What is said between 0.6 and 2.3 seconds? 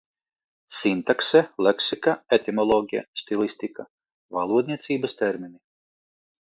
Sintakse, leksika,